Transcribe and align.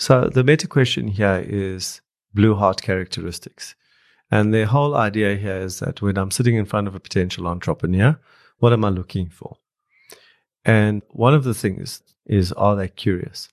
So 0.00 0.30
the 0.32 0.42
meta 0.42 0.66
question 0.66 1.08
here 1.08 1.44
is 1.46 2.00
blue 2.32 2.54
heart 2.54 2.80
characteristics. 2.80 3.74
And 4.30 4.54
the 4.54 4.64
whole 4.64 4.96
idea 4.96 5.36
here 5.36 5.58
is 5.58 5.80
that 5.80 6.00
when 6.00 6.16
I'm 6.16 6.30
sitting 6.30 6.56
in 6.56 6.64
front 6.64 6.88
of 6.88 6.94
a 6.94 7.00
potential 7.00 7.46
entrepreneur, 7.46 8.18
what 8.60 8.72
am 8.72 8.82
I 8.82 8.88
looking 8.88 9.28
for? 9.28 9.58
And 10.64 11.02
one 11.10 11.34
of 11.34 11.44
the 11.44 11.52
things 11.52 12.02
is, 12.24 12.50
are 12.52 12.76
they 12.76 12.88
curious? 12.88 13.50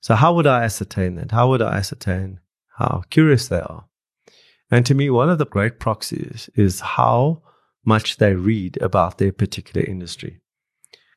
So 0.00 0.14
how 0.14 0.32
would 0.34 0.46
I 0.46 0.62
ascertain 0.62 1.16
that? 1.16 1.32
How 1.32 1.48
would 1.48 1.60
I 1.60 1.74
ascertain 1.78 2.38
how 2.76 3.02
curious 3.10 3.48
they 3.48 3.60
are? 3.60 3.86
And 4.70 4.86
to 4.86 4.94
me, 4.94 5.10
one 5.10 5.28
of 5.28 5.38
the 5.38 5.46
great 5.46 5.80
proxies 5.80 6.48
is 6.54 6.78
how 6.78 7.42
much 7.84 8.18
they 8.18 8.34
read 8.34 8.80
about 8.80 9.18
their 9.18 9.32
particular 9.32 9.84
industry. 9.84 10.40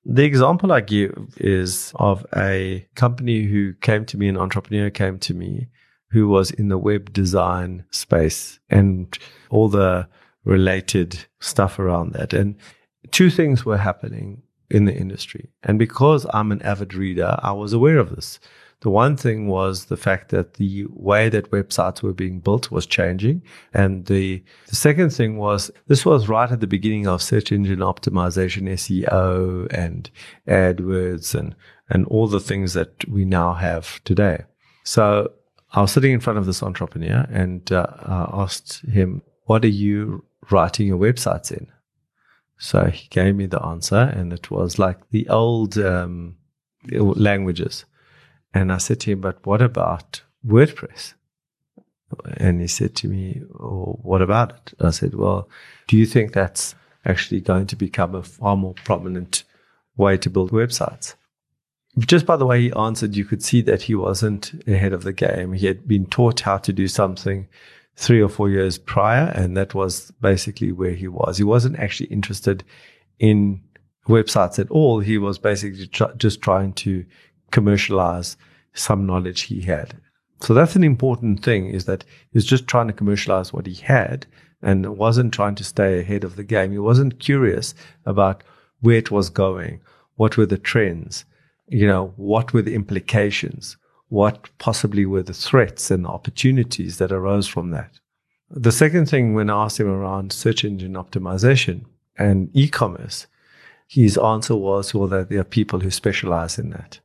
The 0.09 0.23
example 0.23 0.71
I 0.71 0.79
give 0.79 1.35
is 1.35 1.91
of 1.95 2.25
a 2.33 2.87
company 2.95 3.43
who 3.43 3.73
came 3.73 4.05
to 4.05 4.17
me, 4.17 4.29
an 4.29 4.37
entrepreneur 4.37 4.89
came 4.89 5.19
to 5.19 5.33
me 5.33 5.67
who 6.11 6.29
was 6.29 6.49
in 6.49 6.69
the 6.69 6.77
web 6.77 7.11
design 7.11 7.83
space 7.91 8.57
and 8.69 9.17
all 9.49 9.67
the 9.67 10.07
related 10.45 11.25
stuff 11.41 11.77
around 11.77 12.13
that. 12.13 12.31
And 12.31 12.55
two 13.11 13.29
things 13.29 13.65
were 13.65 13.75
happening 13.75 14.43
in 14.69 14.85
the 14.85 14.95
industry. 14.95 15.49
And 15.63 15.77
because 15.77 16.25
I'm 16.33 16.53
an 16.53 16.61
avid 16.61 16.93
reader, 16.93 17.37
I 17.43 17.51
was 17.51 17.73
aware 17.73 17.97
of 17.97 18.15
this. 18.15 18.39
The 18.81 18.91
one 18.91 19.17
thing 19.17 19.47
was 19.47 19.85
the 19.85 19.97
fact 19.97 20.29
that 20.29 20.55
the 20.55 20.85
way 20.89 21.29
that 21.29 21.49
websites 21.49 22.03
were 22.03 22.13
being 22.13 22.39
built 22.39 22.69
was 22.69 22.85
changing. 22.85 23.41
And 23.73 24.05
the, 24.05 24.43
the 24.67 24.75
second 24.75 25.09
thing 25.09 25.37
was 25.37 25.71
this 25.87 26.05
was 26.05 26.29
right 26.29 26.51
at 26.51 26.59
the 26.59 26.67
beginning 26.67 27.07
of 27.07 27.23
search 27.23 27.51
engine 27.51 27.79
optimization, 27.79 28.69
SEO 28.69 29.67
and 29.73 30.11
AdWords 30.47 31.33
and, 31.33 31.55
and 31.89 32.05
all 32.05 32.27
the 32.27 32.39
things 32.39 32.73
that 32.73 33.07
we 33.09 33.25
now 33.25 33.53
have 33.53 34.03
today. 34.03 34.43
So 34.83 35.31
I 35.71 35.81
was 35.81 35.91
sitting 35.91 36.13
in 36.13 36.19
front 36.19 36.37
of 36.37 36.45
this 36.45 36.61
entrepreneur 36.61 37.25
and 37.31 37.71
uh, 37.71 37.87
I 38.03 38.29
asked 38.43 38.85
him, 38.85 39.23
what 39.45 39.65
are 39.65 39.69
you 39.69 40.23
writing 40.51 40.87
your 40.87 40.99
websites 40.99 41.51
in? 41.51 41.67
So 42.59 42.85
he 42.85 43.07
gave 43.09 43.35
me 43.35 43.47
the 43.47 43.63
answer 43.63 44.13
and 44.15 44.33
it 44.33 44.51
was 44.51 44.77
like 44.77 45.09
the 45.09 45.27
old 45.29 45.79
um, 45.79 46.35
languages. 46.91 47.85
And 48.57 48.71
I 48.71 48.77
said 48.77 48.99
to 49.01 49.11
him, 49.11 49.21
but 49.21 49.45
what 49.45 49.61
about 49.61 50.23
WordPress? 50.45 51.13
And 52.37 52.59
he 52.59 52.67
said 52.67 52.95
to 52.95 53.07
me, 53.07 53.43
oh, 53.59 53.99
what 54.01 54.23
about 54.23 54.51
it? 54.51 54.73
I 54.79 54.89
said, 54.89 55.13
well, 55.13 55.47
do 55.87 55.95
you 55.95 56.07
think 56.07 56.33
that's 56.33 56.73
actually 57.05 57.41
going 57.41 57.67
to 57.67 57.75
become 57.75 58.15
a 58.15 58.23
far 58.23 58.57
more 58.57 58.73
prominent 58.73 59.43
way 59.95 60.17
to 60.17 60.29
build 60.29 60.51
websites? 60.51 61.13
Just 61.99 62.25
by 62.25 62.35
the 62.35 62.47
way 62.47 62.61
he 62.61 62.73
answered, 62.73 63.15
you 63.15 63.25
could 63.25 63.43
see 63.43 63.61
that 63.61 63.83
he 63.83 63.93
wasn't 63.93 64.53
ahead 64.67 64.93
of 64.93 65.03
the 65.03 65.13
game. 65.13 65.53
He 65.53 65.67
had 65.67 65.87
been 65.87 66.07
taught 66.07 66.39
how 66.39 66.57
to 66.57 66.73
do 66.73 66.87
something 66.87 67.47
three 67.95 68.21
or 68.21 68.29
four 68.29 68.49
years 68.49 68.79
prior, 68.79 69.31
and 69.35 69.55
that 69.55 69.75
was 69.75 70.11
basically 70.19 70.71
where 70.71 70.93
he 70.93 71.07
was. 71.07 71.37
He 71.37 71.43
wasn't 71.43 71.77
actually 71.77 72.09
interested 72.09 72.63
in 73.19 73.61
websites 74.07 74.57
at 74.57 74.71
all. 74.71 74.99
He 74.99 75.19
was 75.19 75.37
basically 75.37 75.87
tr- 75.87 76.15
just 76.17 76.41
trying 76.41 76.73
to 76.73 77.05
commercialize 77.51 78.37
some 78.77 79.05
knowledge 79.05 79.41
he 79.41 79.61
had. 79.61 79.99
So 80.41 80.53
that's 80.53 80.75
an 80.75 80.83
important 80.83 81.43
thing 81.43 81.67
is 81.67 81.85
that 81.85 82.03
he 82.31 82.37
was 82.37 82.45
just 82.45 82.67
trying 82.67 82.87
to 82.87 82.93
commercialize 82.93 83.51
what 83.51 83.65
he 83.65 83.73
had 83.73 84.27
and 84.61 84.97
wasn't 84.97 85.33
trying 85.33 85.55
to 85.55 85.63
stay 85.63 85.99
ahead 85.99 86.23
of 86.23 86.35
the 86.35 86.43
game. 86.43 86.71
He 86.71 86.79
wasn't 86.79 87.19
curious 87.19 87.73
about 88.05 88.43
where 88.81 88.97
it 88.97 89.11
was 89.11 89.29
going, 89.29 89.81
what 90.15 90.37
were 90.37 90.45
the 90.45 90.57
trends, 90.57 91.25
you 91.67 91.87
know, 91.87 92.13
what 92.15 92.53
were 92.53 92.61
the 92.61 92.75
implications, 92.75 93.77
what 94.09 94.49
possibly 94.57 95.05
were 95.05 95.23
the 95.23 95.33
threats 95.33 95.91
and 95.91 96.05
opportunities 96.07 96.97
that 96.97 97.11
arose 97.11 97.47
from 97.47 97.71
that. 97.71 97.99
The 98.49 98.71
second 98.71 99.09
thing 99.09 99.33
when 99.33 99.49
I 99.49 99.65
asked 99.65 99.79
him 99.79 99.89
around 99.89 100.31
search 100.31 100.63
engine 100.63 100.93
optimization 100.93 101.85
and 102.17 102.49
e-commerce, 102.53 103.27
his 103.87 104.17
answer 104.17 104.55
was, 104.55 104.93
well, 104.93 105.07
that 105.07 105.29
there 105.29 105.39
are 105.39 105.45
people 105.45 105.79
who 105.79 105.91
specialize 105.91 106.57
in 106.57 106.69
that. 106.71 106.99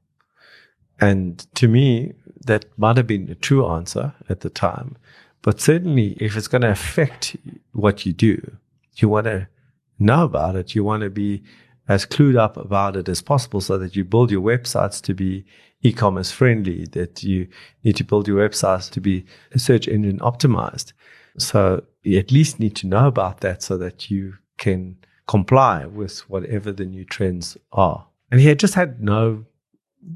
And 1.03 1.45
to 1.57 1.67
me, 1.67 2.13
that 2.47 2.67
might 2.79 2.97
have 2.97 3.09
been 3.09 3.29
a 3.29 3.35
true 3.35 3.67
answer 3.67 4.15
at 4.29 4.41
the 4.41 4.51
time. 4.51 4.97
But 5.43 5.61
certainly, 5.61 6.13
if 6.21 6.37
it's 6.37 6.47
going 6.47 6.63
to 6.63 6.71
affect 6.71 7.37
what 7.73 8.07
you 8.07 8.13
do, 8.13 8.57
you 8.95 9.09
want 9.09 9.27
to 9.27 9.49
know 9.99 10.25
about 10.25 10.55
it. 10.55 10.77
You 10.77 10.85
want 10.85 11.03
to 11.03 11.11
be 11.11 11.43
as 11.89 12.07
clued 12.07 12.39
up 12.39 12.57
about 12.57 12.95
it 12.97 13.09
as 13.09 13.21
possible 13.21 13.61
so 13.61 13.77
that 13.79 13.97
you 13.97 14.05
build 14.05 14.31
your 14.31 14.43
websites 14.43 15.03
to 15.03 15.13
be 15.13 15.45
e-commerce 15.83 16.31
friendly, 16.31 16.85
that 16.93 17.25
you 17.25 17.49
need 17.83 17.97
to 17.97 18.05
build 18.05 18.29
your 18.29 18.49
websites 18.49 18.89
to 18.91 19.01
be 19.01 19.27
search 19.57 19.89
engine 19.89 20.21
optimized. 20.21 20.93
So 21.37 21.83
you 22.05 22.21
at 22.21 22.31
least 22.31 22.61
need 22.61 22.77
to 22.77 22.87
know 22.87 23.09
about 23.09 23.41
that 23.41 23.65
so 23.65 23.77
that 23.79 24.09
you 24.09 24.35
can 24.57 24.99
comply 25.27 25.85
with 25.87 26.21
whatever 26.31 26.71
the 26.71 26.87
new 26.87 27.05
trends 27.05 27.57
are. 27.73 28.07
And 28.31 28.41
he 28.41 28.47
had 28.47 28.61
just 28.61 28.75
had 28.75 29.03
no 29.03 29.45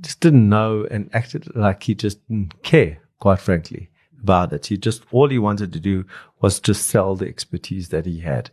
just 0.00 0.20
didn't 0.20 0.48
know 0.48 0.86
and 0.90 1.10
acted 1.12 1.54
like 1.54 1.84
he 1.84 1.94
just 1.94 2.26
didn't 2.28 2.62
care, 2.62 2.98
quite 3.20 3.40
frankly, 3.40 3.90
about 4.20 4.52
it. 4.52 4.66
He 4.66 4.76
just, 4.76 5.04
all 5.10 5.28
he 5.28 5.38
wanted 5.38 5.72
to 5.72 5.80
do 5.80 6.04
was 6.40 6.60
just 6.60 6.86
sell 6.86 7.14
the 7.14 7.26
expertise 7.26 7.88
that 7.90 8.06
he 8.06 8.20
had. 8.20 8.50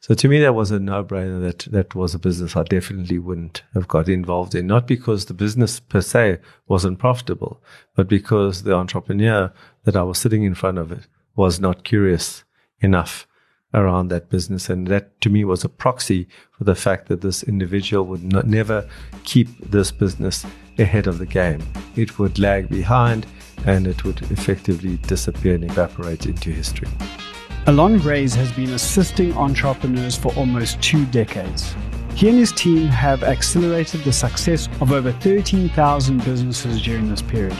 So 0.00 0.14
to 0.14 0.28
me, 0.28 0.40
that 0.40 0.54
was 0.54 0.70
a 0.70 0.78
no-brainer. 0.78 1.40
That 1.40 1.72
that 1.72 1.94
was 1.94 2.14
a 2.14 2.18
business 2.18 2.54
I 2.54 2.62
definitely 2.62 3.18
wouldn't 3.18 3.62
have 3.74 3.88
got 3.88 4.08
involved 4.08 4.54
in. 4.54 4.66
Not 4.66 4.86
because 4.86 5.24
the 5.24 5.34
business 5.34 5.80
per 5.80 6.00
se 6.00 6.38
wasn't 6.68 6.98
profitable, 6.98 7.62
but 7.94 8.06
because 8.06 8.62
the 8.62 8.74
entrepreneur 8.74 9.52
that 9.84 9.96
I 9.96 10.02
was 10.02 10.18
sitting 10.18 10.44
in 10.44 10.54
front 10.54 10.78
of 10.78 10.92
it 10.92 11.06
was 11.34 11.58
not 11.58 11.84
curious 11.84 12.44
enough 12.80 13.26
around 13.76 14.08
that 14.08 14.30
business. 14.30 14.68
And 14.68 14.88
that 14.88 15.20
to 15.20 15.30
me 15.30 15.44
was 15.44 15.62
a 15.62 15.68
proxy 15.68 16.26
for 16.50 16.64
the 16.64 16.74
fact 16.74 17.08
that 17.08 17.20
this 17.20 17.42
individual 17.42 18.04
would 18.06 18.24
not, 18.24 18.46
never 18.46 18.88
keep 19.24 19.48
this 19.70 19.92
business 19.92 20.44
ahead 20.78 21.06
of 21.06 21.18
the 21.18 21.26
game. 21.26 21.62
It 21.94 22.18
would 22.18 22.38
lag 22.38 22.68
behind 22.68 23.26
and 23.64 23.86
it 23.86 24.04
would 24.04 24.22
effectively 24.30 24.96
disappear 24.98 25.54
and 25.54 25.64
evaporate 25.64 26.26
into 26.26 26.50
history. 26.50 26.88
Allon 27.66 27.98
Raiz 28.00 28.34
has 28.34 28.52
been 28.52 28.70
assisting 28.70 29.32
entrepreneurs 29.36 30.16
for 30.16 30.32
almost 30.34 30.80
two 30.80 31.04
decades. 31.06 31.74
He 32.14 32.28
and 32.28 32.38
his 32.38 32.52
team 32.52 32.86
have 32.86 33.24
accelerated 33.24 34.02
the 34.04 34.12
success 34.12 34.68
of 34.80 34.92
over 34.92 35.12
13,000 35.12 36.24
businesses 36.24 36.80
during 36.80 37.10
this 37.10 37.22
period. 37.22 37.56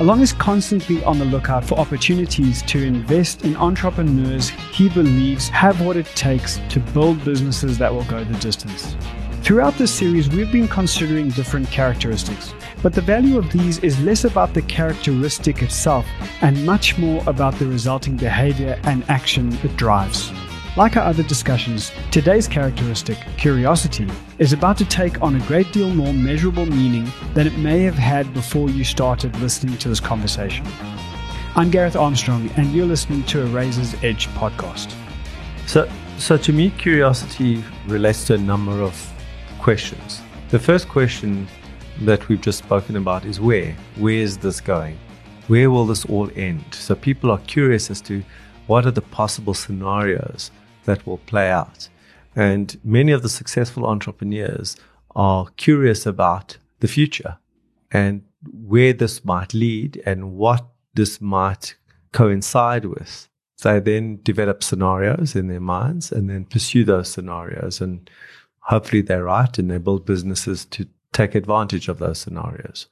Allon 0.00 0.22
is 0.22 0.32
constantly 0.32 1.04
on 1.04 1.18
the 1.18 1.26
lookout 1.26 1.62
for 1.62 1.78
opportunities 1.78 2.62
to 2.62 2.82
invest 2.82 3.44
in 3.44 3.54
entrepreneurs 3.56 4.48
he 4.48 4.88
believes 4.88 5.50
have 5.50 5.78
what 5.82 5.94
it 5.94 6.06
takes 6.14 6.58
to 6.70 6.80
build 6.80 7.22
businesses 7.22 7.76
that 7.76 7.92
will 7.92 8.04
go 8.04 8.24
the 8.24 8.38
distance. 8.38 8.96
Throughout 9.42 9.74
this 9.74 9.92
series, 9.92 10.30
we've 10.30 10.50
been 10.50 10.68
considering 10.68 11.28
different 11.28 11.70
characteristics, 11.70 12.54
but 12.82 12.94
the 12.94 13.02
value 13.02 13.36
of 13.36 13.52
these 13.52 13.78
is 13.80 14.00
less 14.00 14.24
about 14.24 14.54
the 14.54 14.62
characteristic 14.62 15.60
itself 15.60 16.06
and 16.40 16.64
much 16.64 16.96
more 16.96 17.22
about 17.26 17.58
the 17.58 17.66
resulting 17.66 18.16
behavior 18.16 18.80
and 18.84 19.04
action 19.10 19.52
it 19.62 19.76
drives. 19.76 20.32
Like 20.76 20.96
our 20.96 21.02
other 21.02 21.24
discussions, 21.24 21.90
today's 22.12 22.46
characteristic, 22.46 23.18
curiosity, 23.36 24.06
is 24.38 24.52
about 24.52 24.78
to 24.78 24.84
take 24.84 25.20
on 25.20 25.34
a 25.34 25.46
great 25.46 25.72
deal 25.72 25.92
more 25.92 26.12
measurable 26.12 26.64
meaning 26.64 27.10
than 27.34 27.48
it 27.48 27.58
may 27.58 27.80
have 27.82 27.96
had 27.96 28.32
before 28.32 28.70
you 28.70 28.84
started 28.84 29.36
listening 29.40 29.76
to 29.78 29.88
this 29.88 29.98
conversation. 29.98 30.64
I'm 31.56 31.72
Gareth 31.72 31.96
Armstrong, 31.96 32.48
and 32.56 32.72
you're 32.72 32.86
listening 32.86 33.24
to 33.24 33.42
a 33.42 33.46
Razor's 33.46 33.94
Edge 34.04 34.28
podcast. 34.28 34.94
So, 35.66 35.90
so 36.18 36.36
to 36.36 36.52
me, 36.52 36.70
curiosity 36.70 37.64
relates 37.88 38.24
to 38.28 38.34
a 38.34 38.38
number 38.38 38.80
of 38.80 38.94
questions. 39.58 40.22
The 40.50 40.60
first 40.60 40.88
question 40.88 41.48
that 42.02 42.28
we've 42.28 42.40
just 42.40 42.58
spoken 42.58 42.94
about 42.94 43.24
is 43.24 43.40
where? 43.40 43.72
Where 43.96 44.14
is 44.14 44.38
this 44.38 44.60
going? 44.60 44.96
Where 45.48 45.68
will 45.68 45.86
this 45.86 46.04
all 46.04 46.30
end? 46.36 46.64
So 46.70 46.94
people 46.94 47.32
are 47.32 47.38
curious 47.38 47.90
as 47.90 48.00
to 48.02 48.22
what 48.68 48.86
are 48.86 48.92
the 48.92 49.02
possible 49.02 49.52
scenarios 49.52 50.52
that 50.84 51.06
will 51.06 51.18
play 51.18 51.50
out. 51.50 51.88
And 52.34 52.78
many 52.84 53.12
of 53.12 53.22
the 53.22 53.28
successful 53.28 53.86
entrepreneurs 53.86 54.76
are 55.14 55.46
curious 55.56 56.06
about 56.06 56.58
the 56.80 56.88
future 56.88 57.38
and 57.90 58.22
where 58.52 58.92
this 58.92 59.24
might 59.24 59.52
lead 59.52 60.00
and 60.06 60.32
what 60.32 60.66
this 60.94 61.20
might 61.20 61.74
coincide 62.12 62.84
with. 62.84 63.28
They 63.62 63.80
then 63.80 64.20
develop 64.22 64.62
scenarios 64.62 65.36
in 65.36 65.48
their 65.48 65.60
minds 65.60 66.10
and 66.12 66.30
then 66.30 66.46
pursue 66.46 66.84
those 66.84 67.10
scenarios. 67.10 67.80
And 67.80 68.08
hopefully 68.60 69.02
they're 69.02 69.24
right 69.24 69.58
and 69.58 69.70
they 69.70 69.78
build 69.78 70.06
businesses 70.06 70.64
to 70.66 70.88
take 71.12 71.34
advantage 71.34 71.88
of 71.88 71.98
those 71.98 72.18
scenarios. 72.18 72.88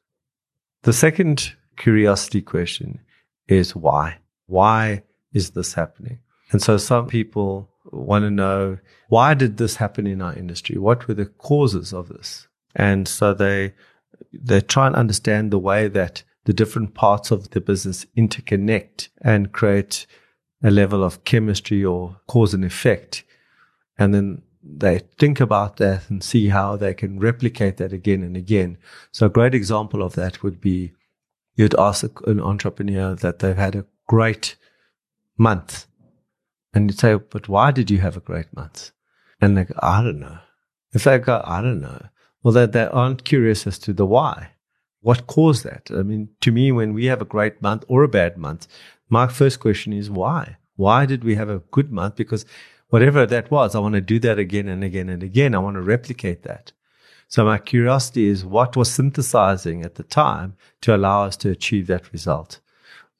The 0.82 0.92
second 0.92 1.54
curiosity 1.76 2.42
question 2.42 3.00
is 3.46 3.74
why? 3.74 4.18
Why 4.46 5.04
is 5.32 5.50
this 5.50 5.74
happening? 5.74 6.18
And 6.50 6.60
so 6.62 6.76
some 6.76 7.06
people 7.06 7.70
want 7.90 8.24
to 8.24 8.30
know 8.30 8.78
why 9.08 9.34
did 9.34 9.56
this 9.56 9.76
happen 9.76 10.06
in 10.06 10.20
our 10.20 10.34
industry? 10.34 10.76
What 10.78 11.08
were 11.08 11.14
the 11.14 11.26
causes 11.26 11.92
of 11.92 12.08
this? 12.08 12.48
And 12.74 13.08
so 13.08 13.34
they 13.34 13.74
they 14.32 14.60
try 14.60 14.86
and 14.86 14.96
understand 14.96 15.50
the 15.50 15.58
way 15.58 15.88
that 15.88 16.22
the 16.44 16.52
different 16.52 16.94
parts 16.94 17.30
of 17.30 17.50
the 17.50 17.60
business 17.60 18.06
interconnect 18.16 19.08
and 19.22 19.52
create 19.52 20.06
a 20.62 20.70
level 20.70 21.04
of 21.04 21.24
chemistry 21.24 21.84
or 21.84 22.20
cause 22.26 22.54
and 22.54 22.64
effect. 22.64 23.24
And 23.98 24.14
then 24.14 24.42
they 24.62 25.00
think 25.18 25.40
about 25.40 25.76
that 25.76 26.08
and 26.10 26.22
see 26.22 26.48
how 26.48 26.76
they 26.76 26.94
can 26.94 27.18
replicate 27.18 27.76
that 27.76 27.92
again 27.92 28.22
and 28.22 28.36
again. 28.36 28.78
So 29.12 29.26
a 29.26 29.30
great 29.30 29.54
example 29.54 30.02
of 30.02 30.14
that 30.14 30.42
would 30.42 30.60
be 30.60 30.92
you'd 31.54 31.78
ask 31.78 32.04
an 32.26 32.40
entrepreneur 32.40 33.14
that 33.14 33.38
they've 33.38 33.56
had 33.56 33.76
a 33.76 33.86
great 34.06 34.56
month. 35.36 35.86
And 36.78 36.88
you'd 36.88 37.00
say, 37.00 37.16
but 37.16 37.48
why 37.48 37.72
did 37.72 37.90
you 37.90 37.98
have 37.98 38.16
a 38.16 38.20
great 38.20 38.54
month? 38.54 38.92
And 39.40 39.56
they 39.56 39.64
go, 39.64 39.74
I 39.82 40.00
don't 40.00 40.20
know. 40.20 40.38
If 40.92 41.02
they 41.02 41.18
go, 41.18 41.42
I 41.44 41.60
don't 41.60 41.80
know, 41.80 42.06
well, 42.44 42.54
they, 42.54 42.66
they 42.66 42.84
aren't 42.84 43.24
curious 43.24 43.66
as 43.66 43.80
to 43.80 43.92
the 43.92 44.06
why. 44.06 44.52
What 45.00 45.26
caused 45.26 45.64
that? 45.64 45.90
I 45.90 46.04
mean, 46.04 46.28
to 46.40 46.52
me, 46.52 46.70
when 46.70 46.94
we 46.94 47.06
have 47.06 47.20
a 47.20 47.24
great 47.24 47.60
month 47.60 47.84
or 47.88 48.04
a 48.04 48.08
bad 48.08 48.36
month, 48.36 48.68
my 49.08 49.26
first 49.26 49.58
question 49.58 49.92
is 49.92 50.08
why? 50.08 50.58
Why 50.76 51.04
did 51.04 51.24
we 51.24 51.34
have 51.34 51.48
a 51.48 51.64
good 51.72 51.90
month? 51.90 52.14
Because 52.14 52.46
whatever 52.90 53.26
that 53.26 53.50
was, 53.50 53.74
I 53.74 53.80
want 53.80 53.96
to 53.96 54.00
do 54.00 54.20
that 54.20 54.38
again 54.38 54.68
and 54.68 54.84
again 54.84 55.08
and 55.08 55.24
again. 55.24 55.56
I 55.56 55.58
want 55.58 55.74
to 55.74 55.82
replicate 55.82 56.44
that. 56.44 56.70
So 57.26 57.44
my 57.44 57.58
curiosity 57.58 58.28
is 58.28 58.44
what 58.44 58.76
was 58.76 58.88
synthesizing 58.88 59.82
at 59.82 59.96
the 59.96 60.04
time 60.04 60.54
to 60.82 60.94
allow 60.94 61.24
us 61.24 61.36
to 61.38 61.50
achieve 61.50 61.88
that 61.88 62.12
result. 62.12 62.60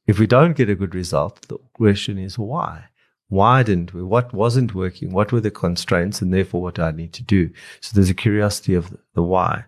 If 0.07 0.21
we 0.21 0.29
don't 0.29 0.57
get 0.57 0.71
a 0.71 0.77
good 0.77 0.95
result, 0.95 1.49
the 1.49 1.59
question 1.73 2.19
is 2.19 2.39
why? 2.39 2.85
Why 3.29 3.63
didn't 3.63 3.93
we? 3.93 4.03
What 4.03 4.33
wasn't 4.33 4.75
working? 4.75 5.13
What 5.13 5.33
were 5.33 5.41
the 5.41 5.51
constraints? 5.51 6.23
And 6.23 6.33
therefore, 6.33 6.63
what 6.63 6.77
do 6.77 6.83
I 6.83 6.93
need 6.93 7.13
to 7.15 7.23
do? 7.23 7.51
So 7.81 7.93
there's 7.95 8.11
a 8.11 8.15
curiosity 8.15 8.75
of 8.75 8.97
the 9.15 9.23
why. 9.23 9.65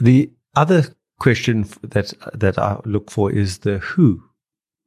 The 0.00 0.30
other 0.56 0.84
question 1.18 1.68
that, 1.82 2.12
that 2.34 2.58
I 2.58 2.80
look 2.84 3.10
for 3.10 3.30
is 3.30 3.58
the 3.58 3.78
who. 3.78 4.24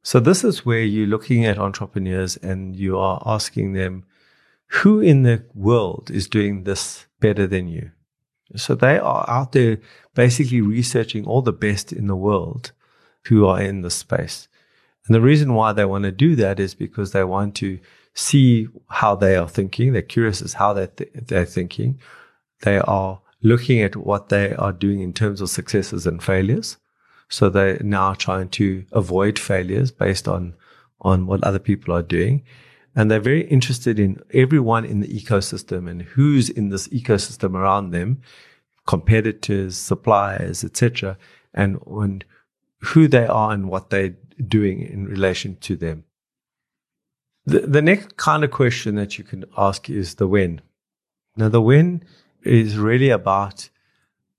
So 0.02 0.20
this 0.20 0.44
is 0.44 0.66
where 0.66 0.82
you're 0.82 1.06
looking 1.06 1.44
at 1.44 1.58
entrepreneurs 1.58 2.36
and 2.36 2.76
you 2.76 2.98
are 2.98 3.22
asking 3.24 3.72
them, 3.72 4.04
who 4.66 5.00
in 5.00 5.22
the 5.22 5.44
world 5.54 6.10
is 6.10 6.28
doing 6.28 6.64
this 6.64 7.06
better 7.20 7.46
than 7.46 7.68
you? 7.68 7.92
So 8.56 8.74
they 8.74 8.98
are 8.98 9.24
out 9.28 9.52
there 9.52 9.78
basically 10.14 10.60
researching 10.60 11.26
all 11.26 11.42
the 11.42 11.52
best 11.52 11.92
in 11.92 12.06
the 12.06 12.16
world 12.16 12.72
who 13.26 13.46
are 13.46 13.60
in 13.60 13.82
this 13.82 13.94
space. 13.94 14.48
And 15.06 15.14
the 15.14 15.20
reason 15.20 15.54
why 15.54 15.72
they 15.72 15.84
want 15.84 16.04
to 16.04 16.12
do 16.12 16.36
that 16.36 16.60
is 16.60 16.74
because 16.74 17.12
they 17.12 17.24
want 17.24 17.54
to 17.56 17.80
see 18.14 18.68
how 18.88 19.16
they 19.16 19.36
are 19.36 19.48
thinking. 19.48 19.92
They're 19.92 20.02
curious 20.02 20.42
as 20.42 20.54
how 20.54 20.72
they're, 20.72 20.86
th- 20.88 21.10
they're 21.14 21.46
thinking. 21.46 21.98
They 22.62 22.78
are 22.78 23.20
looking 23.42 23.80
at 23.80 23.96
what 23.96 24.28
they 24.28 24.54
are 24.54 24.72
doing 24.72 25.00
in 25.00 25.12
terms 25.12 25.40
of 25.40 25.50
successes 25.50 26.06
and 26.06 26.22
failures. 26.22 26.76
So 27.28 27.48
they're 27.48 27.80
now 27.82 28.14
trying 28.14 28.50
to 28.50 28.84
avoid 28.92 29.38
failures 29.38 29.90
based 29.90 30.28
on, 30.28 30.54
on 31.00 31.26
what 31.26 31.42
other 31.42 31.58
people 31.58 31.94
are 31.94 32.02
doing. 32.02 32.44
And 32.94 33.10
they're 33.10 33.20
very 33.20 33.48
interested 33.48 33.98
in 33.98 34.20
everyone 34.34 34.84
in 34.84 35.00
the 35.00 35.08
ecosystem 35.08 35.90
and 35.90 36.02
who's 36.02 36.50
in 36.50 36.68
this 36.68 36.88
ecosystem 36.88 37.54
around 37.54 37.90
them, 37.90 38.20
competitors, 38.86 39.76
suppliers, 39.76 40.62
etc., 40.62 41.16
and, 41.54 41.78
and 41.86 42.24
who 42.82 43.08
they 43.08 43.26
are 43.26 43.52
and 43.52 43.68
what 43.68 43.90
they're 43.90 44.14
doing 44.46 44.80
in 44.80 45.06
relation 45.06 45.56
to 45.60 45.76
them. 45.76 46.04
The, 47.44 47.60
the 47.60 47.82
next 47.82 48.16
kind 48.16 48.44
of 48.44 48.50
question 48.50 48.94
that 48.96 49.18
you 49.18 49.24
can 49.24 49.44
ask 49.56 49.90
is 49.90 50.16
the 50.16 50.28
when. 50.28 50.60
Now, 51.36 51.48
the 51.48 51.62
when 51.62 52.04
is 52.42 52.76
really 52.76 53.10
about 53.10 53.68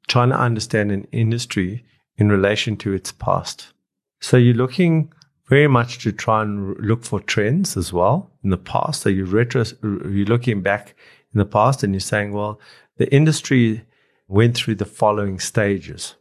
trying 0.07 0.30
to 0.30 0.40
understand 0.40 0.92
an 0.92 1.07
industry 1.12 1.84
in 2.18 2.30
relation 2.30 2.78
to 2.78 2.94
its 2.94 3.12
past. 3.12 3.74
So 4.19 4.38
you're 4.38 4.54
looking 4.54 5.12
very 5.48 5.68
much 5.68 6.00
to 6.00 6.12
try 6.12 6.42
and 6.42 6.78
look 6.78 7.04
for 7.04 7.19
trends 7.19 7.75
as 7.75 7.92
well 7.92 8.31
in 8.44 8.50
the 8.50 8.57
past. 8.57 9.01
So 9.01 9.10
you're 9.10 9.25
retro, 9.25 9.63
you're 9.81 10.25
looking 10.25 10.62
back 10.62 10.95
in 11.34 11.40
the 11.40 11.45
past 11.45 11.84
and 11.84 11.94
you're 11.94 12.00
saying, 12.00 12.34
well, 12.34 12.60
the 12.98 13.13
industry 13.13 13.84
went 14.28 14.56
through 14.56 14.75
the 14.75 14.86
following 14.86 15.40
stages. 15.40 16.16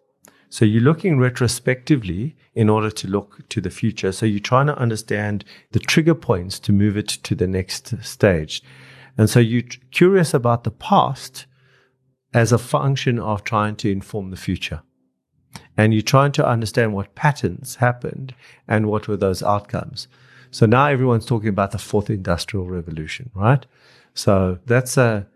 So 0.53 0.67
you're 0.67 0.83
looking 0.83 1.19
retrospectively 1.19 2.37
in 2.55 2.69
order 2.69 2.91
to 2.91 3.09
look 3.09 3.49
to 3.49 3.59
the 3.59 3.71
future. 3.71 4.13
So 4.13 4.27
you're 4.27 4.39
trying 4.39 4.67
to 4.67 4.77
understand 4.77 5.47
the 5.71 5.79
trigger 5.79 6.15
points 6.15 6.59
to 6.59 6.75
move 6.75 6.95
it 6.99 7.09
to 7.09 7.35
the 7.35 7.47
next 7.47 7.95
stage. 8.05 8.63
And 9.17 9.31
so 9.31 9.41
you're 9.41 9.63
curious 9.93 10.35
about 10.35 10.65
the 10.65 10.71
past 10.71 11.47
as 12.35 12.53
a 12.53 12.59
function 12.59 13.19
of 13.19 13.45
trying 13.45 13.77
to 13.77 13.91
inform 13.91 14.31
the 14.31 14.37
future. 14.37 14.83
And 15.79 15.95
you're 15.95 16.03
trying 16.03 16.33
to 16.33 16.47
understand 16.47 16.93
what 16.93 17.15
patterns 17.15 17.77
happened 17.77 18.35
and 18.69 18.91
what 18.91 19.09
were 19.09 19.17
those 19.17 19.43
outcomes. 19.43 20.07
So 20.51 20.67
now 20.67 20.85
everyone's 20.85 21.25
talking 21.25 21.49
about 21.49 21.71
the 21.71 21.79
fourth 21.79 22.11
industrial 22.11 22.67
revolution, 22.67 23.31
right? 23.35 23.65
So 24.13 24.59
that's 24.67 24.99
a 24.99 25.27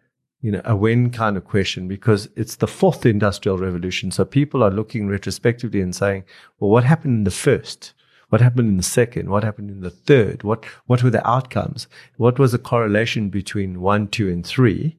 you 0.40 0.52
know, 0.52 0.60
a 0.64 0.76
when 0.76 1.10
kind 1.10 1.36
of 1.36 1.44
question 1.44 1.88
because 1.88 2.28
it's 2.36 2.56
the 2.56 2.66
fourth 2.66 3.06
industrial 3.06 3.58
revolution. 3.58 4.10
So 4.10 4.24
people 4.24 4.62
are 4.62 4.70
looking 4.70 5.08
retrospectively 5.08 5.80
and 5.80 5.94
saying, 5.94 6.24
well, 6.58 6.70
what 6.70 6.84
happened 6.84 7.14
in 7.14 7.24
the 7.24 7.30
first? 7.30 7.94
What 8.28 8.40
happened 8.40 8.68
in 8.68 8.76
the 8.76 8.82
second? 8.82 9.30
What 9.30 9.44
happened 9.44 9.70
in 9.70 9.80
the 9.80 9.90
third? 9.90 10.42
What, 10.42 10.64
what 10.86 11.02
were 11.02 11.10
the 11.10 11.26
outcomes? 11.26 11.86
What 12.16 12.38
was 12.38 12.52
the 12.52 12.58
correlation 12.58 13.30
between 13.30 13.80
one, 13.80 14.08
two, 14.08 14.28
and 14.28 14.44
three 14.44 14.98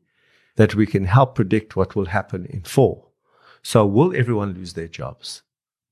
that 0.55 0.75
we 0.75 0.85
can 0.85 1.05
help 1.05 1.35
predict 1.35 1.75
what 1.75 1.95
will 1.95 2.05
happen 2.05 2.45
in 2.45 2.61
four? 2.61 3.07
So 3.61 3.85
will 3.85 4.15
everyone 4.15 4.53
lose 4.53 4.73
their 4.73 4.87
jobs 4.87 5.43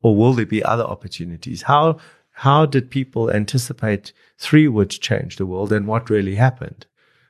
or 0.01 0.15
will 0.15 0.33
there 0.33 0.45
be 0.45 0.63
other 0.63 0.85
opportunities? 0.85 1.63
How, 1.63 1.97
how 2.31 2.65
did 2.65 2.89
people 2.89 3.29
anticipate 3.29 4.13
three 4.37 4.67
would 4.67 4.89
change 4.89 5.35
the 5.35 5.45
world 5.45 5.73
and 5.73 5.87
what 5.87 6.09
really 6.09 6.35
happened? 6.35 6.85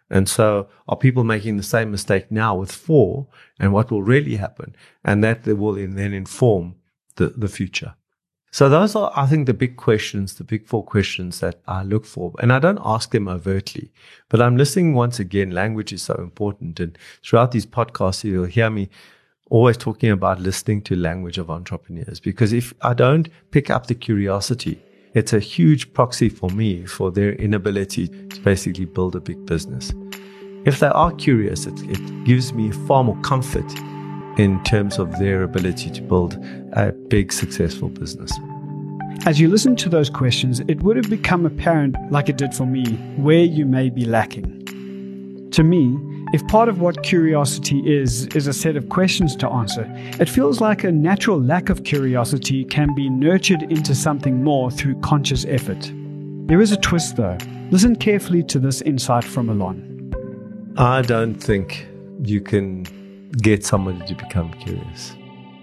And 0.09 0.29
so 0.29 0.67
are 0.87 0.97
people 0.97 1.23
making 1.23 1.57
the 1.57 1.63
same 1.63 1.91
mistake 1.91 2.31
now 2.31 2.55
with 2.55 2.71
four 2.71 3.27
and 3.59 3.73
what 3.73 3.91
will 3.91 4.03
really 4.03 4.35
happen? 4.35 4.75
And 5.03 5.23
that 5.23 5.45
will 5.45 5.73
then 5.73 6.13
inform 6.13 6.75
the, 7.15 7.29
the 7.29 7.47
future. 7.47 7.95
So 8.51 8.69
those 8.69 8.95
are, 8.95 9.11
I 9.17 9.25
think, 9.25 9.47
the 9.47 9.53
big 9.53 9.75
questions, 9.75 10.35
the 10.35 10.45
big 10.45 10.65
four 10.65 10.81
questions 10.81 11.41
that 11.41 11.59
I 11.67 11.83
look 11.83 12.05
for. 12.05 12.33
And 12.39 12.53
I 12.53 12.59
don't 12.59 12.79
ask 12.85 13.11
them 13.11 13.27
overtly, 13.27 13.91
but 14.29 14.41
I'm 14.41 14.55
listening 14.55 14.93
once 14.93 15.19
again. 15.19 15.51
Language 15.51 15.91
is 15.91 16.03
so 16.03 16.15
important. 16.15 16.79
And 16.79 16.97
throughout 17.21 17.51
these 17.51 17.65
podcasts, 17.65 18.23
you'll 18.23 18.45
hear 18.45 18.69
me 18.69 18.89
always 19.49 19.75
talking 19.75 20.09
about 20.09 20.39
listening 20.39 20.83
to 20.83 20.95
language 20.95 21.37
of 21.37 21.49
entrepreneurs. 21.49 22.21
Because 22.21 22.53
if 22.53 22.73
I 22.81 22.93
don't 22.93 23.27
pick 23.51 23.69
up 23.69 23.87
the 23.87 23.95
curiosity, 23.95 24.81
it's 25.15 25.31
a 25.31 25.39
huge 25.39 25.91
proxy 25.93 26.27
for 26.27 26.49
me 26.49 26.85
for 26.85 27.09
their 27.09 27.31
inability 27.33 28.09
to 28.09 28.39
basically 28.41 28.83
build 28.83 29.15
a 29.15 29.21
big 29.21 29.45
business. 29.45 29.93
If 30.65 30.81
they 30.81 30.87
are 30.87 31.13
curious, 31.13 31.65
it, 31.65 31.79
it 31.89 32.23
gives 32.25 32.53
me 32.53 32.71
far 32.85 33.01
more 33.03 33.19
comfort 33.21 33.65
in 34.37 34.61
terms 34.65 34.99
of 34.99 35.17
their 35.17 35.43
ability 35.43 35.89
to 35.91 36.01
build 36.01 36.37
a 36.73 36.91
big, 36.91 37.31
successful 37.31 37.87
business. 37.87 38.31
As 39.25 39.39
you 39.39 39.47
listen 39.47 39.77
to 39.77 39.89
those 39.89 40.09
questions, 40.09 40.59
it 40.67 40.83
would 40.83 40.97
have 40.97 41.09
become 41.09 41.45
apparent, 41.45 41.95
like 42.11 42.27
it 42.27 42.37
did 42.37 42.53
for 42.53 42.65
me, 42.65 42.83
where 43.15 43.43
you 43.43 43.65
may 43.65 43.89
be 43.89 44.03
lacking. 44.03 45.49
To 45.51 45.63
me, 45.63 45.97
if 46.33 46.45
part 46.47 46.69
of 46.69 46.79
what 46.79 47.03
curiosity 47.03 47.79
is, 47.85 48.27
is 48.27 48.47
a 48.47 48.53
set 48.53 48.75
of 48.75 48.89
questions 48.89 49.35
to 49.37 49.49
answer, 49.49 49.85
it 50.19 50.27
feels 50.27 50.59
like 50.59 50.83
a 50.83 50.91
natural 50.91 51.41
lack 51.41 51.69
of 51.69 51.83
curiosity 51.83 52.65
can 52.65 52.93
be 52.95 53.09
nurtured 53.09 53.63
into 53.63 53.93
something 53.95 54.43
more 54.43 54.71
through 54.71 54.99
conscious 55.01 55.45
effort. 55.45 55.91
There 56.47 56.61
is 56.61 56.71
a 56.71 56.77
twist 56.77 57.15
though. 57.15 57.37
Listen 57.71 57.95
carefully 57.95 58.43
to 58.43 58.59
this 58.59 58.81
insight 58.81 59.23
from 59.23 59.49
Allon. 59.49 60.73
I 60.77 61.01
don't 61.01 61.35
think 61.35 61.87
you 62.21 62.41
can 62.41 62.83
get 63.41 63.65
somebody 63.65 64.05
to 64.05 64.15
become 64.15 64.51
curious. 64.53 65.15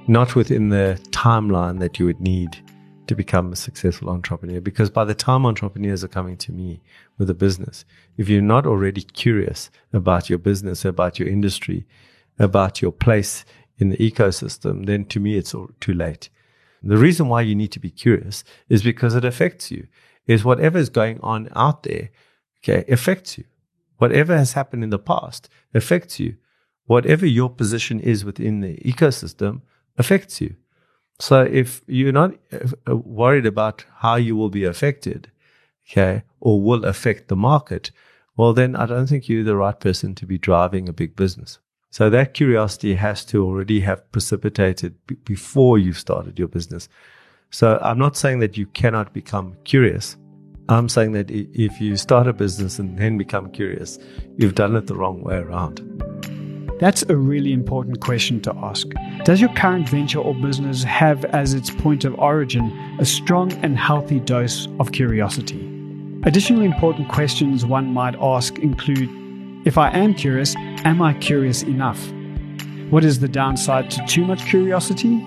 Not 0.09 0.35
within 0.35 0.71
the 0.71 0.99
timeline 1.11 1.79
that 1.81 1.99
you 1.99 2.07
would 2.07 2.21
need 2.21 2.59
to 3.07 3.15
become 3.15 3.53
a 3.53 3.57
successful 3.57 4.09
entrepreneur 4.09 4.61
because 4.61 4.91
by 4.91 5.05
the 5.05 5.15
time 5.15 5.45
entrepreneurs 5.45 6.05
are 6.05 6.09
coming 6.09 6.37
to 6.37 6.53
me 6.53 6.81
with 7.19 7.29
a 7.29 7.35
business, 7.35 7.85
if 8.17 8.29
you're 8.29 8.43
not 8.43 8.67
already 8.67 9.03
curious 9.03 9.71
about 9.93 10.31
your 10.31 10.39
business, 10.39 10.85
about 10.85 11.19
your 11.19 11.29
industry, 11.29 11.87
about 12.39 12.81
your 12.81 12.93
place 12.93 13.45
in 13.79 13.89
the 13.89 13.97
ecosystem, 13.97 14.87
then 14.87 15.05
to 15.07 15.21
me 15.21 15.37
it's 15.37 15.55
all 15.55 15.71
too 15.81 15.93
late. 15.93 16.29
The 16.83 16.97
reason 16.97 17.29
why 17.29 17.43
you 17.43 17.55
need 17.55 17.73
to 17.73 17.81
be 17.81 17.91
curious 17.91 18.43
is 18.69 18.83
because 18.83 19.15
it 19.15 19.25
affects 19.25 19.71
you. 19.71 19.87
Is 20.27 20.45
whatever 20.45 20.79
is 20.79 20.89
going 20.89 21.21
on 21.21 21.49
out 21.55 21.83
there, 21.83 22.11
okay, 22.63 22.85
affects 22.89 23.39
you. 23.39 23.45
Whatever 23.99 24.37
has 24.37 24.53
happened 24.53 24.85
in 24.85 24.91
the 24.91 24.99
past 24.99 25.49
affects 25.75 26.19
you. 26.21 26.37
Whatever 26.87 27.27
your 27.27 27.51
position 27.51 28.01
is 28.01 28.25
within 28.25 28.61
the 28.61 28.77
ecosystem 28.79 29.63
affects 29.97 30.41
you. 30.41 30.57
So 31.19 31.43
if 31.43 31.83
you're 31.87 32.13
not 32.13 32.35
uh, 32.53 32.97
worried 32.97 33.47
about 33.47 33.85
how 33.99 34.17
you 34.17 34.37
will 34.37 34.51
be 34.51 34.65
affected, 34.65 35.31
okay, 35.89 36.23
or 36.41 36.61
will 36.61 36.85
affect 36.85 37.29
the 37.29 37.37
market, 37.37 37.91
well, 38.37 38.53
then 38.53 38.75
I 38.75 38.87
don't 38.87 39.07
think 39.07 39.29
you're 39.29 39.45
the 39.45 39.57
right 39.57 39.79
person 39.79 40.15
to 40.17 40.27
be 40.27 40.39
driving 40.39 40.89
a 40.89 40.93
big 40.93 41.15
business. 41.15 41.59
So 41.91 42.09
that 42.09 42.33
curiosity 42.33 42.95
has 42.95 43.25
to 43.27 43.45
already 43.45 43.81
have 43.81 44.11
precipitated 44.13 44.95
b- 45.07 45.17
before 45.25 45.79
you've 45.79 45.99
started 45.99 46.39
your 46.39 46.49
business. 46.49 46.89
So 47.51 47.79
I'm 47.83 47.99
not 47.99 48.17
saying 48.17 48.39
that 48.39 48.57
you 48.57 48.65
cannot 48.67 49.13
become 49.13 49.57
curious. 49.65 50.17
I'm 50.71 50.89
saying 50.89 51.13
that 51.13 51.31
if 51.31 51.81
you 51.83 51.97
start 51.99 52.27
a 52.27 52.33
business 52.33 52.79
and 52.79 52.99
then 52.99 53.19
become 53.19 53.51
curious, 53.51 53.99
you've 54.39 54.55
done 54.55 54.75
it 54.75 54.87
the 54.87 54.95
wrong 54.95 55.23
way 55.23 55.37
around. 55.37 55.81
That's 56.83 57.05
a 57.09 57.17
really 57.17 57.53
important 57.53 58.01
question 58.01 58.41
to 58.41 58.53
ask. 58.57 58.89
Does 59.23 59.41
your 59.41 59.55
current 59.55 59.89
venture 59.89 60.19
or 60.19 60.35
business 60.35 60.83
have 60.83 61.25
as 61.27 61.55
its 61.55 61.71
point 61.71 62.05
of 62.05 62.19
origin 62.19 62.77
a 62.99 63.05
strong 63.05 63.53
and 63.63 63.79
healthy 63.79 64.19
dose 64.19 64.67
of 64.81 64.91
curiosity? 64.91 65.61
Additionally, 66.25 66.65
important 66.65 67.09
questions 67.09 67.65
one 67.65 67.93
might 67.93 68.17
ask 68.21 68.59
include 68.59 69.09
If 69.65 69.79
I 69.79 69.91
am 69.91 70.13
curious, 70.13 70.57
am 70.85 71.01
I 71.01 71.15
curious 71.15 71.63
enough? 71.63 72.01
What 72.91 73.05
is 73.05 73.21
the 73.21 73.29
downside 73.29 73.89
to 73.93 74.05
too 74.09 74.27
much 74.27 74.45
curiosity? 74.47 75.25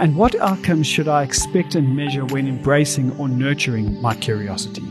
And 0.00 0.16
what 0.16 0.34
outcomes 0.40 0.88
should 0.88 1.06
I 1.06 1.22
expect 1.22 1.76
and 1.76 1.94
measure 1.94 2.24
when 2.24 2.48
embracing 2.48 3.16
or 3.16 3.28
nurturing 3.28 4.02
my 4.02 4.16
curiosity? 4.16 4.82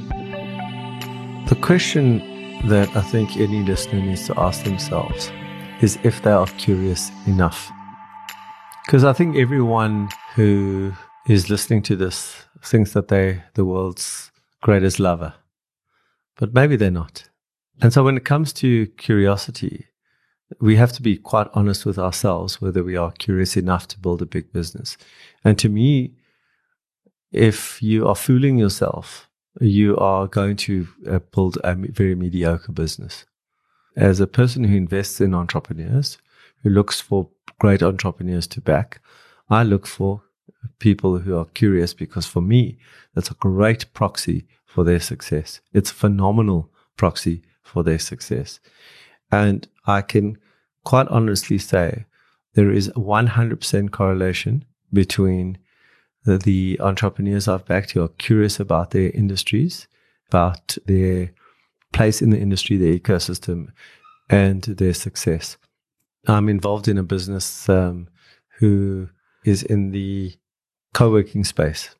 The 1.50 1.58
question 1.62 2.20
that 2.70 2.88
I 2.96 3.02
think 3.02 3.36
any 3.36 3.64
listener 3.64 4.00
needs 4.00 4.26
to 4.28 4.40
ask 4.40 4.64
themselves 4.64 5.30
is 5.82 6.00
if 6.04 6.22
they 6.24 6.32
are 6.32 6.48
curious 6.58 7.12
enough. 7.28 7.72
Because 8.86 9.04
I 9.04 9.14
think 9.14 9.36
everyone 9.36 10.10
who 10.36 10.94
is 11.28 11.50
listening 11.50 11.82
to 11.84 11.96
this 11.96 12.46
thinks 12.62 12.94
that 12.94 13.08
they're 13.08 13.46
the 13.56 13.66
world's 13.66 14.32
greatest 14.62 15.00
lover, 15.00 15.34
but 16.38 16.54
maybe 16.54 16.76
they're 16.76 16.92
not. 16.92 17.30
And 17.82 17.92
so 17.92 18.04
when 18.04 18.18
it 18.18 18.26
comes 18.26 18.54
to 18.54 18.88
curiosity, 18.98 19.88
we 20.62 20.76
have 20.76 20.92
to 20.94 21.02
be 21.02 21.18
quite 21.18 21.48
honest 21.54 21.86
with 21.86 21.98
ourselves 21.98 22.62
whether 22.62 22.84
we 22.84 22.96
are 22.96 23.12
curious 23.12 23.58
enough 23.58 23.88
to 23.90 24.00
build 24.00 24.22
a 24.22 24.26
big 24.26 24.54
business. 24.54 24.98
And 25.44 25.58
to 25.60 25.70
me, 25.70 26.14
if 27.32 27.82
you 27.82 28.08
are 28.08 28.16
fooling 28.16 28.58
yourself, 28.58 29.30
you 29.60 29.98
are 29.98 30.28
going 30.28 30.56
to 30.58 30.88
uh, 31.10 31.20
build 31.34 31.58
a 31.64 31.76
very 31.76 32.16
mediocre 32.16 32.72
business. 32.72 33.26
As 33.96 34.20
a 34.20 34.28
person 34.28 34.66
who 34.66 34.76
invests 34.76 35.22
in 35.22 35.34
entrepreneurs, 35.34 36.18
who 36.64 36.70
looks 36.70 37.00
for 37.00 37.30
great 37.60 37.82
entrepreneurs 37.82 38.48
to 38.48 38.62
back, 38.62 39.00
I 39.50 39.64
look 39.64 39.88
for 39.88 40.24
people 40.80 41.20
who 41.20 41.38
are 41.38 41.46
curious 41.46 41.94
because 41.94 42.26
for 42.26 42.42
me, 42.42 42.78
that's 43.14 43.32
a 43.32 43.36
great 43.36 43.94
proxy 43.94 44.48
for 44.66 44.84
their 44.84 45.00
success. 45.00 45.62
It's 45.74 45.92
a 45.92 45.96
phenomenal 45.96 46.70
proxy 46.98 47.44
for 47.64 47.84
their 47.84 48.00
success. 48.00 48.60
And 49.32 49.68
I 49.86 50.02
can 50.02 50.38
quite 50.84 51.08
honestly 51.08 51.58
say 51.58 52.06
there 52.54 52.72
is 52.72 52.90
100% 52.90 53.92
correlation 53.92 54.66
between 54.92 55.58
the, 56.24 56.38
the 56.38 56.78
entrepreneurs 56.82 57.48
I've 57.48 57.66
backed 57.66 57.92
who 57.92 58.04
are 58.04 58.10
curious 58.10 58.60
about 58.60 58.92
their 58.92 59.12
industries, 59.12 59.88
about 60.28 60.78
their 60.86 61.32
place 61.96 62.22
in 62.22 62.30
the 62.30 62.40
industry, 62.40 62.78
their 62.78 62.98
ecosystem, 62.98 63.70
and 64.30 64.64
their 64.64 64.94
success. 64.94 65.58
I'm 66.28 66.50
involved 66.50 66.88
in 66.88 66.98
a 66.98 67.04
business 67.04 67.70
um, 67.70 68.10
who 68.60 69.10
is 69.46 69.64
in 69.64 69.92
the 69.92 70.34
co 70.94 71.12
working 71.12 71.44
space. 71.44 71.96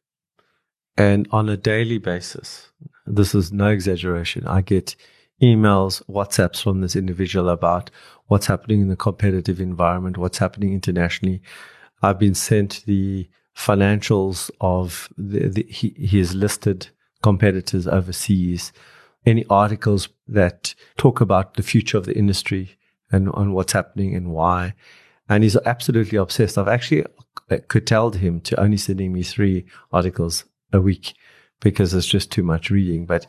And 0.98 1.28
on 1.32 1.50
a 1.50 1.58
daily 1.58 1.98
basis, 1.98 2.72
this 3.06 3.36
is 3.36 3.52
no 3.52 3.68
exaggeration, 3.68 4.46
I 4.48 4.62
get 4.62 4.96
emails, 5.42 6.02
WhatsApps 6.10 6.64
from 6.64 6.82
this 6.82 6.96
individual 6.96 7.50
about 7.50 7.92
what's 8.28 8.48
happening 8.48 8.82
in 8.82 8.88
the 8.88 8.96
competitive 8.96 9.60
environment, 9.60 10.18
what's 10.18 10.38
happening 10.38 10.74
internationally. 10.74 11.42
I've 12.02 12.20
been 12.20 12.36
sent 12.36 12.84
the 12.86 13.30
financials 13.56 14.50
of 14.62 15.10
the, 15.18 15.50
the, 15.50 15.64
his 15.70 16.34
listed 16.36 16.88
competitors 17.22 17.88
overseas, 17.88 18.72
any 19.26 19.46
articles 19.50 20.10
that 20.28 20.76
talk 20.98 21.22
about 21.22 21.56
the 21.56 21.64
future 21.64 21.98
of 21.98 22.06
the 22.06 22.18
industry 22.18 22.78
and 23.12 23.30
on 23.30 23.54
what's 23.54 23.74
happening 23.74 24.16
and 24.16 24.32
why. 24.32 24.74
And 25.28 25.44
he's 25.44 25.58
absolutely 25.58 26.18
obsessed. 26.18 26.58
I've 26.58 26.68
actually 26.68 27.06
uh, 27.50 27.58
curtailed 27.68 28.18
him 28.18 28.42
to 28.42 28.60
only 28.60 28.78
sending 28.78 29.14
me 29.14 29.24
three 29.24 29.66
articles 29.92 30.46
a 30.72 30.82
week 30.82 31.14
because 31.60 31.94
it's 31.94 32.08
just 32.08 32.32
too 32.32 32.44
much 32.44 32.70
reading. 32.70 33.06
But 33.06 33.26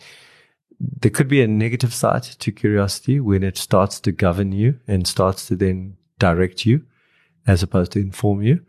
there 0.79 1.11
could 1.11 1.29
be 1.29 1.43
a 1.43 1.49
negative 1.49 1.95
side 1.95 2.23
to 2.25 2.53
curiosity 2.53 3.21
when 3.21 3.43
it 3.43 3.57
starts 3.57 3.99
to 4.01 4.13
govern 4.13 4.53
you 4.53 4.79
and 4.87 5.07
starts 5.07 5.47
to 5.49 5.57
then 5.57 5.97
direct 6.19 6.67
you 6.67 6.85
as 7.47 7.63
opposed 7.63 7.93
to 7.93 8.01
inform 8.01 8.43
you. 8.43 8.61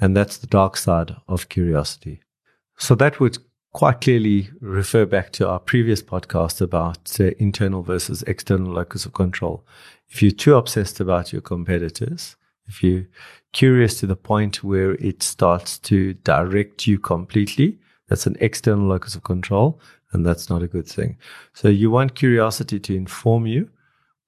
And 0.00 0.16
that's 0.16 0.38
the 0.38 0.46
dark 0.46 0.76
side 0.76 1.16
of 1.26 1.48
curiosity. 1.48 2.20
So 2.76 2.94
that 2.94 3.18
would 3.18 3.38
quite 3.78 4.00
clearly 4.00 4.50
refer 4.60 5.06
back 5.06 5.30
to 5.30 5.48
our 5.48 5.60
previous 5.60 6.02
podcast 6.02 6.60
about 6.60 7.20
uh, 7.20 7.30
internal 7.38 7.80
versus 7.80 8.24
external 8.26 8.72
locus 8.72 9.06
of 9.06 9.12
control. 9.12 9.64
If 10.08 10.20
you're 10.20 10.32
too 10.32 10.56
obsessed 10.56 10.98
about 10.98 11.32
your 11.32 11.42
competitors, 11.42 12.34
if 12.66 12.82
you're 12.82 13.06
curious 13.52 14.00
to 14.00 14.08
the 14.08 14.16
point 14.16 14.64
where 14.64 14.94
it 14.94 15.22
starts 15.22 15.78
to 15.90 16.14
direct 16.14 16.88
you 16.88 16.98
completely, 16.98 17.78
that's 18.08 18.26
an 18.26 18.36
external 18.40 18.88
locus 18.88 19.14
of 19.14 19.22
control 19.22 19.80
and 20.10 20.26
that's 20.26 20.50
not 20.50 20.64
a 20.64 20.66
good 20.66 20.88
thing. 20.88 21.16
So 21.52 21.68
you 21.68 21.88
want 21.88 22.16
curiosity 22.16 22.80
to 22.80 22.96
inform 22.96 23.46
you, 23.46 23.70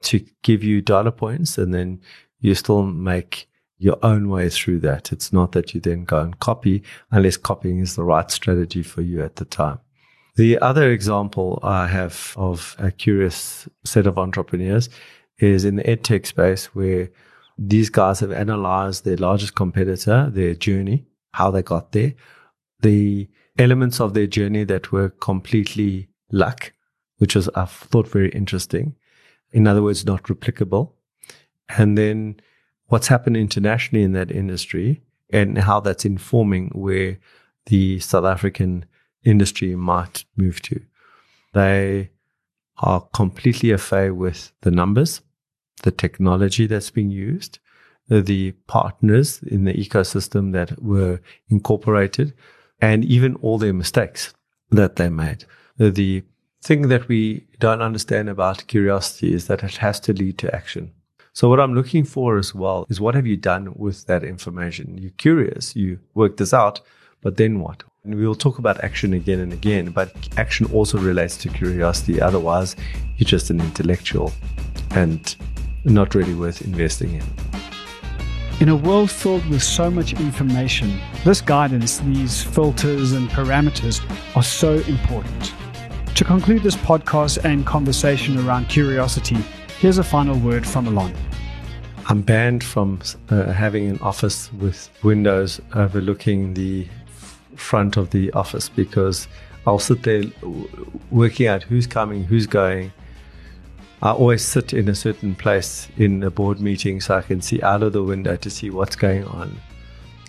to 0.04 0.24
give 0.44 0.62
you 0.62 0.80
data 0.80 1.10
points, 1.10 1.58
and 1.58 1.74
then 1.74 2.00
you 2.38 2.54
still 2.54 2.84
make 2.84 3.48
your 3.80 3.96
own 4.02 4.28
way 4.28 4.50
through 4.50 4.78
that. 4.78 5.10
It's 5.10 5.32
not 5.32 5.52
that 5.52 5.72
you 5.74 5.80
then 5.80 6.04
go 6.04 6.20
and 6.20 6.38
copy 6.38 6.82
unless 7.10 7.38
copying 7.38 7.78
is 7.78 7.96
the 7.96 8.04
right 8.04 8.30
strategy 8.30 8.82
for 8.82 9.00
you 9.00 9.22
at 9.24 9.36
the 9.36 9.46
time. 9.46 9.80
The 10.36 10.58
other 10.58 10.90
example 10.90 11.58
I 11.62 11.86
have 11.86 12.34
of 12.36 12.76
a 12.78 12.90
curious 12.90 13.68
set 13.84 14.06
of 14.06 14.18
entrepreneurs 14.18 14.90
is 15.38 15.64
in 15.64 15.76
the 15.76 15.82
edtech 15.84 16.26
space 16.26 16.66
where 16.66 17.08
these 17.56 17.88
guys 17.88 18.20
have 18.20 18.32
analyzed 18.32 19.04
their 19.04 19.16
largest 19.16 19.54
competitor, 19.54 20.28
their 20.30 20.54
journey, 20.54 21.06
how 21.32 21.50
they 21.50 21.62
got 21.62 21.92
there, 21.92 22.12
the 22.80 23.28
elements 23.58 23.98
of 23.98 24.12
their 24.12 24.26
journey 24.26 24.64
that 24.64 24.92
were 24.92 25.08
completely 25.08 26.08
luck, 26.30 26.72
which 27.16 27.34
was, 27.34 27.48
I 27.54 27.64
thought, 27.64 28.08
very 28.08 28.28
interesting. 28.30 28.94
In 29.52 29.66
other 29.66 29.82
words, 29.82 30.04
not 30.04 30.24
replicable. 30.24 30.92
And 31.76 31.96
then 31.96 32.40
what's 32.90 33.06
happened 33.08 33.36
internationally 33.36 34.04
in 34.04 34.12
that 34.12 34.30
industry 34.30 35.00
and 35.32 35.56
how 35.58 35.80
that's 35.80 36.04
informing 36.04 36.68
where 36.74 37.18
the 37.66 38.00
South 38.00 38.24
African 38.24 38.84
industry 39.24 39.76
might 39.76 40.24
move 40.36 40.60
to. 40.62 40.80
They 41.54 42.10
are 42.78 43.00
completely 43.12 43.70
affair 43.70 44.12
with 44.12 44.52
the 44.62 44.72
numbers, 44.72 45.20
the 45.82 45.92
technology 45.92 46.66
that's 46.66 46.90
being 46.90 47.10
used, 47.10 47.60
the 48.08 48.52
partners 48.66 49.40
in 49.44 49.64
the 49.64 49.74
ecosystem 49.74 50.52
that 50.52 50.82
were 50.82 51.20
incorporated, 51.48 52.34
and 52.80 53.04
even 53.04 53.36
all 53.36 53.58
their 53.58 53.72
mistakes 53.72 54.34
that 54.70 54.96
they 54.96 55.08
made. 55.08 55.44
The 55.78 56.24
thing 56.60 56.88
that 56.88 57.06
we 57.06 57.46
don't 57.60 57.82
understand 57.82 58.28
about 58.28 58.66
curiosity 58.66 59.32
is 59.32 59.46
that 59.46 59.62
it 59.62 59.76
has 59.76 60.00
to 60.00 60.12
lead 60.12 60.38
to 60.38 60.52
action. 60.52 60.92
So 61.32 61.48
what 61.48 61.60
I'm 61.60 61.74
looking 61.74 62.04
for 62.04 62.38
as 62.38 62.54
well 62.54 62.86
is 62.88 63.00
what 63.00 63.14
have 63.14 63.26
you 63.26 63.36
done 63.36 63.72
with 63.76 64.06
that 64.06 64.24
information? 64.24 64.98
You're 64.98 65.12
curious, 65.12 65.76
you 65.76 66.00
work 66.14 66.36
this 66.38 66.52
out, 66.52 66.80
but 67.22 67.36
then 67.36 67.60
what? 67.60 67.84
And 68.02 68.16
we 68.16 68.26
will 68.26 68.34
talk 68.34 68.58
about 68.58 68.82
action 68.82 69.12
again 69.12 69.38
and 69.38 69.52
again, 69.52 69.90
but 69.90 70.12
action 70.36 70.66
also 70.72 70.98
relates 70.98 71.36
to 71.38 71.48
curiosity. 71.48 72.20
Otherwise, 72.20 72.74
you're 73.16 73.28
just 73.28 73.48
an 73.50 73.60
intellectual 73.60 74.32
and 74.90 75.36
not 75.84 76.16
really 76.16 76.34
worth 76.34 76.62
investing 76.62 77.14
in. 77.14 77.24
In 78.58 78.68
a 78.68 78.76
world 78.76 79.10
filled 79.10 79.46
with 79.46 79.62
so 79.62 79.88
much 79.88 80.14
information, 80.14 80.98
this 81.24 81.40
guidance, 81.40 81.98
these 82.00 82.42
filters 82.42 83.12
and 83.12 83.28
parameters 83.30 84.00
are 84.36 84.42
so 84.42 84.74
important. 84.80 85.54
To 86.16 86.24
conclude 86.24 86.64
this 86.64 86.76
podcast 86.76 87.44
and 87.44 87.64
conversation 87.64 88.36
around 88.46 88.68
curiosity, 88.68 89.38
here's 89.80 89.96
a 89.96 90.04
final 90.04 90.38
word 90.40 90.66
from 90.66 90.86
Allon. 90.86 91.14
I'm 92.06 92.20
banned 92.20 92.62
from 92.62 93.00
uh, 93.30 93.46
having 93.46 93.88
an 93.88 93.98
office 94.00 94.52
with 94.52 94.90
windows 95.02 95.58
overlooking 95.74 96.52
the 96.52 96.86
front 97.56 97.96
of 97.96 98.10
the 98.10 98.30
office 98.32 98.68
because 98.68 99.26
I'll 99.66 99.78
sit 99.78 100.02
there 100.02 100.24
working 101.10 101.46
out 101.46 101.62
who's 101.62 101.86
coming, 101.86 102.24
who's 102.24 102.46
going, 102.46 102.92
I 104.02 104.10
always 104.10 104.44
sit 104.44 104.74
in 104.74 104.86
a 104.86 104.94
certain 104.94 105.34
place 105.34 105.88
in 105.96 106.22
a 106.24 106.30
board 106.30 106.60
meeting 106.60 107.00
so 107.00 107.16
I 107.16 107.22
can 107.22 107.40
see 107.40 107.62
out 107.62 107.82
of 107.82 107.94
the 107.94 108.02
window 108.02 108.36
to 108.36 108.50
see 108.50 108.68
what's 108.68 108.96
going 108.96 109.24
on. 109.24 109.58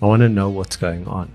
I 0.02 0.06
want 0.06 0.22
to 0.22 0.30
know 0.30 0.50
what's 0.50 0.78
going 0.78 1.06
on. 1.08 1.30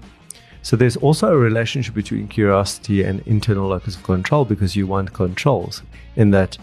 So 0.62 0.74
there's 0.74 0.96
also 0.96 1.34
a 1.34 1.36
relationship 1.36 1.94
between 1.94 2.28
curiosity 2.28 3.02
and 3.02 3.20
internal 3.26 3.68
locus 3.68 3.94
of 3.94 4.04
control 4.04 4.46
because 4.46 4.74
you 4.74 4.86
want 4.86 5.12
controls 5.12 5.82
in 6.16 6.30
that 6.30 6.56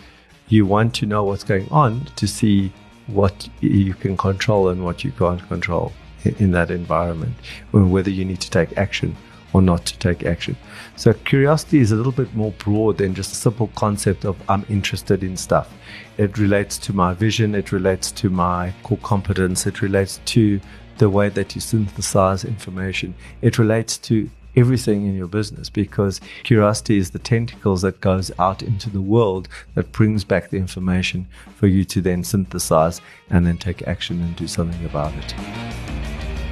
you 0.53 0.65
want 0.67 0.93
to 0.93 1.05
know 1.07 1.23
what's 1.23 1.43
going 1.43 1.67
on 1.71 2.05
to 2.15 2.27
see 2.27 2.71
what 3.07 3.49
you 3.59 3.93
can 3.95 4.15
control 4.15 4.69
and 4.69 4.85
what 4.85 5.03
you 5.03 5.11
can't 5.11 5.45
control 5.47 5.91
in 6.37 6.51
that 6.51 6.69
environment, 6.69 7.33
whether 7.71 8.09
you 8.09 8.23
need 8.23 8.39
to 8.39 8.49
take 8.49 8.77
action 8.77 9.15
or 9.51 9.61
not 9.61 9.85
to 9.85 9.97
take 9.97 10.23
action. 10.23 10.55
So 10.95 11.13
curiosity 11.13 11.79
is 11.79 11.91
a 11.91 11.95
little 11.95 12.11
bit 12.11 12.33
more 12.35 12.51
broad 12.51 12.99
than 12.99 13.15
just 13.15 13.33
a 13.33 13.35
simple 13.35 13.69
concept 13.75 14.25
of 14.25 14.37
I'm 14.47 14.65
interested 14.69 15.23
in 15.23 15.35
stuff. 15.37 15.73
It 16.17 16.37
relates 16.37 16.77
to 16.79 16.93
my 16.93 17.13
vision, 17.13 17.55
it 17.55 17.71
relates 17.71 18.11
to 18.11 18.29
my 18.29 18.73
core 18.83 18.99
competence, 19.01 19.65
it 19.65 19.81
relates 19.81 20.19
to 20.25 20.59
the 20.99 21.09
way 21.09 21.29
that 21.29 21.55
you 21.55 21.61
synthesize 21.61 22.45
information. 22.45 23.15
It 23.41 23.57
relates 23.57 23.97
to 24.09 24.29
everything 24.55 25.05
in 25.05 25.15
your 25.15 25.27
business 25.27 25.69
because 25.69 26.21
curiosity 26.43 26.97
is 26.97 27.11
the 27.11 27.19
tentacles 27.19 27.81
that 27.81 28.01
goes 28.01 28.31
out 28.39 28.61
into 28.61 28.89
the 28.89 29.01
world 29.01 29.47
that 29.75 29.91
brings 29.91 30.23
back 30.23 30.49
the 30.49 30.57
information 30.57 31.27
for 31.55 31.67
you 31.67 31.83
to 31.85 32.01
then 32.01 32.23
synthesize 32.23 33.01
and 33.29 33.45
then 33.45 33.57
take 33.57 33.87
action 33.87 34.21
and 34.21 34.35
do 34.35 34.47
something 34.47 34.85
about 34.85 35.13
it. 35.15 35.35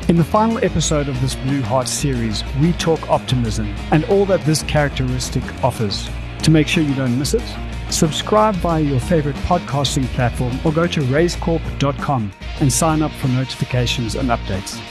In 0.09 0.17
the 0.17 0.23
final 0.23 0.57
episode 0.63 1.07
of 1.07 1.19
this 1.21 1.35
Blue 1.35 1.61
Heart 1.61 1.87
series, 1.87 2.43
we 2.59 2.73
talk 2.73 3.09
optimism 3.09 3.67
and 3.91 4.03
all 4.05 4.25
that 4.25 4.41
this 4.41 4.63
characteristic 4.63 5.43
offers. 5.63 6.09
To 6.43 6.51
make 6.51 6.67
sure 6.67 6.83
you 6.83 6.95
don't 6.95 7.17
miss 7.17 7.33
it, 7.33 7.43
subscribe 7.91 8.55
via 8.55 8.81
your 8.81 8.99
favorite 8.99 9.35
podcasting 9.47 10.05
platform 10.07 10.59
or 10.65 10.73
go 10.73 10.87
to 10.87 11.01
raizcorp.com 11.01 12.31
and 12.59 12.73
sign 12.73 13.01
up 13.01 13.11
for 13.11 13.27
notifications 13.29 14.15
and 14.15 14.29
updates. 14.29 14.81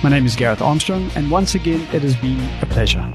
My 0.00 0.10
name 0.10 0.26
is 0.26 0.36
Gareth 0.36 0.62
Armstrong, 0.62 1.10
and 1.16 1.28
once 1.28 1.56
again, 1.56 1.80
it 1.92 2.02
has 2.02 2.14
been 2.14 2.38
a 2.62 2.66
pleasure. 2.66 3.12